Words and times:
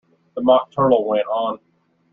The 0.35 0.41
Mock 0.41 0.71
Turtle 0.71 1.05
went 1.07 1.27
on. 1.27 1.59